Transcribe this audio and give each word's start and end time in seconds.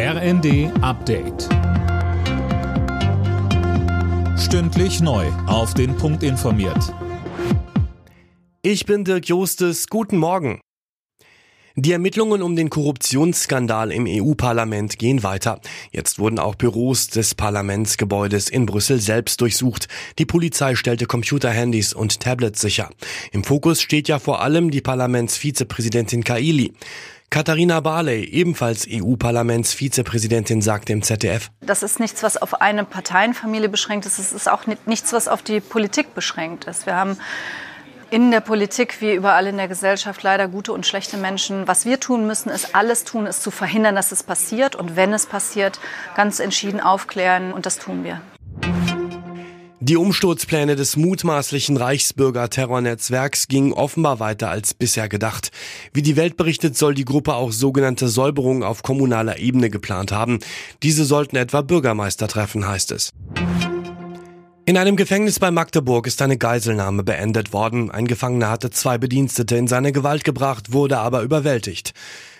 RND 0.00 0.70
Update. 0.80 1.48
Stündlich 4.38 5.00
neu. 5.00 5.26
Auf 5.48 5.74
den 5.74 5.96
Punkt 5.96 6.22
informiert. 6.22 6.94
Ich 8.62 8.86
bin 8.86 9.02
Dirk 9.02 9.26
Jostes. 9.26 9.88
Guten 9.88 10.18
Morgen. 10.18 10.60
Die 11.74 11.90
Ermittlungen 11.90 12.42
um 12.42 12.54
den 12.54 12.70
Korruptionsskandal 12.70 13.90
im 13.90 14.06
EU-Parlament 14.08 15.00
gehen 15.00 15.24
weiter. 15.24 15.60
Jetzt 15.90 16.20
wurden 16.20 16.38
auch 16.38 16.54
Büros 16.54 17.08
des 17.08 17.34
Parlamentsgebäudes 17.34 18.48
in 18.50 18.66
Brüssel 18.66 19.00
selbst 19.00 19.40
durchsucht. 19.40 19.88
Die 20.20 20.26
Polizei 20.26 20.76
stellte 20.76 21.06
Computerhandys 21.06 21.92
und 21.92 22.20
Tablets 22.20 22.60
sicher. 22.60 22.90
Im 23.32 23.42
Fokus 23.42 23.82
steht 23.82 24.06
ja 24.06 24.20
vor 24.20 24.42
allem 24.42 24.70
die 24.70 24.80
Parlamentsvizepräsidentin 24.80 26.22
Kaili. 26.22 26.72
Katharina 27.30 27.80
Barley, 27.80 28.24
ebenfalls 28.24 28.86
EU-Parlamentsvizepräsidentin, 28.90 30.62
sagt 30.62 30.88
im 30.88 31.02
ZDF. 31.02 31.50
Das 31.60 31.82
ist 31.82 32.00
nichts, 32.00 32.22
was 32.22 32.40
auf 32.40 32.62
eine 32.62 32.84
Parteienfamilie 32.84 33.68
beschränkt 33.68 34.06
ist. 34.06 34.18
Es 34.18 34.32
ist 34.32 34.50
auch 34.50 34.62
nichts, 34.86 35.12
was 35.12 35.28
auf 35.28 35.42
die 35.42 35.60
Politik 35.60 36.14
beschränkt 36.14 36.64
ist. 36.64 36.86
Wir 36.86 36.96
haben 36.96 37.18
in 38.10 38.30
der 38.30 38.40
Politik 38.40 39.02
wie 39.02 39.12
überall 39.12 39.46
in 39.46 39.58
der 39.58 39.68
Gesellschaft 39.68 40.22
leider 40.22 40.48
gute 40.48 40.72
und 40.72 40.86
schlechte 40.86 41.18
Menschen. 41.18 41.68
Was 41.68 41.84
wir 41.84 42.00
tun 42.00 42.26
müssen, 42.26 42.48
ist 42.48 42.74
alles 42.74 43.04
tun, 43.04 43.26
ist 43.26 43.42
zu 43.42 43.50
verhindern, 43.50 43.94
dass 43.94 44.10
es 44.10 44.22
passiert. 44.22 44.74
Und 44.74 44.96
wenn 44.96 45.12
es 45.12 45.26
passiert, 45.26 45.78
ganz 46.16 46.40
entschieden 46.40 46.80
aufklären. 46.80 47.52
Und 47.52 47.66
das 47.66 47.78
tun 47.78 48.04
wir. 48.04 48.22
Die 49.80 49.96
Umsturzpläne 49.96 50.74
des 50.74 50.96
mutmaßlichen 50.96 51.76
Reichsbürger-Terrornetzwerks 51.76 53.46
gingen 53.46 53.72
offenbar 53.72 54.18
weiter 54.18 54.50
als 54.50 54.74
bisher 54.74 55.08
gedacht. 55.08 55.52
Wie 55.92 56.02
die 56.02 56.16
Welt 56.16 56.36
berichtet, 56.36 56.76
soll 56.76 56.94
die 56.94 57.04
Gruppe 57.04 57.34
auch 57.34 57.52
sogenannte 57.52 58.08
Säuberungen 58.08 58.64
auf 58.64 58.82
kommunaler 58.82 59.38
Ebene 59.38 59.70
geplant 59.70 60.10
haben. 60.10 60.40
Diese 60.82 61.04
sollten 61.04 61.36
etwa 61.36 61.62
Bürgermeister 61.62 62.26
treffen, 62.26 62.66
heißt 62.66 62.90
es. 62.90 63.12
In 64.66 64.76
einem 64.76 64.96
Gefängnis 64.96 65.38
bei 65.38 65.52
Magdeburg 65.52 66.08
ist 66.08 66.20
eine 66.22 66.38
Geiselnahme 66.38 67.04
beendet 67.04 67.52
worden. 67.52 67.92
Ein 67.92 68.08
Gefangener 68.08 68.50
hatte 68.50 68.70
zwei 68.70 68.98
Bedienstete 68.98 69.56
in 69.56 69.68
seine 69.68 69.92
Gewalt 69.92 70.24
gebracht, 70.24 70.72
wurde 70.72 70.98
aber 70.98 71.22
überwältigt. 71.22 71.94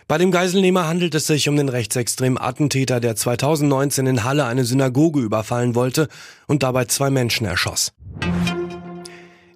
Bei 0.08 0.16
dem 0.16 0.30
Geiselnehmer 0.30 0.88
handelt 0.88 1.14
es 1.14 1.26
sich 1.26 1.50
um 1.50 1.56
den 1.56 1.68
rechtsextremen 1.68 2.40
Attentäter, 2.40 2.98
der 2.98 3.14
2019 3.14 4.06
in 4.06 4.24
Halle 4.24 4.46
eine 4.46 4.64
Synagoge 4.64 5.20
überfallen 5.20 5.74
wollte 5.74 6.08
und 6.46 6.62
dabei 6.62 6.86
zwei 6.86 7.10
Menschen 7.10 7.46
erschoss. 7.46 7.92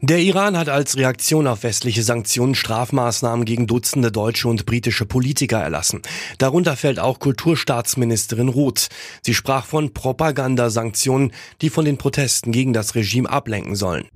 Der 0.03 0.19
Iran 0.19 0.58
hat 0.58 0.69
als 0.69 0.98
Reaktion 0.98 1.47
auf 1.47 1.62
westliche 1.62 2.03
Sanktionen 2.03 2.55
Strafmaßnahmen 2.55 3.47
gegen 3.47 3.67
Dutzende 3.67 4.12
deutsche 4.12 4.47
und 4.48 4.67
britische 4.67 5.06
Politiker 5.06 5.58
erlassen. 5.58 6.03
Darunter 6.36 6.77
fällt 6.77 6.98
auch 6.98 7.19
Kulturstaatsministerin 7.19 8.48
Roth. 8.48 8.89
Sie 9.23 9.33
sprach 9.33 9.64
von 9.64 9.95
Propagandasanktionen, 9.95 11.33
die 11.62 11.70
von 11.70 11.86
den 11.86 11.97
Protesten 11.97 12.53
gegen 12.53 12.75
das 12.75 12.95
Regime 12.95 13.30
ablenken 13.30 13.75
sollen. 13.75 14.08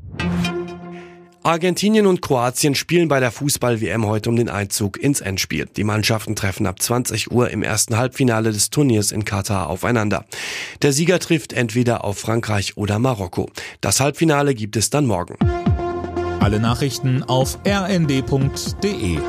Argentinien 1.46 2.08
und 2.08 2.22
Kroatien 2.22 2.74
spielen 2.74 3.06
bei 3.06 3.20
der 3.20 3.30
Fußball-WM 3.30 4.04
heute 4.04 4.30
um 4.30 4.34
den 4.34 4.48
Einzug 4.48 4.98
ins 4.98 5.20
Endspiel. 5.20 5.66
Die 5.76 5.84
Mannschaften 5.84 6.34
treffen 6.34 6.66
ab 6.66 6.82
20 6.82 7.30
Uhr 7.30 7.50
im 7.50 7.62
ersten 7.62 7.96
Halbfinale 7.96 8.50
des 8.50 8.70
Turniers 8.70 9.12
in 9.12 9.24
Katar 9.24 9.70
aufeinander. 9.70 10.24
Der 10.82 10.92
Sieger 10.92 11.20
trifft 11.20 11.52
entweder 11.52 12.02
auf 12.02 12.18
Frankreich 12.18 12.76
oder 12.76 12.98
Marokko. 12.98 13.48
Das 13.80 14.00
Halbfinale 14.00 14.56
gibt 14.56 14.74
es 14.74 14.90
dann 14.90 15.06
morgen. 15.06 15.36
Alle 16.40 16.58
Nachrichten 16.58 17.22
auf 17.22 17.60
rnd.de 17.64 19.20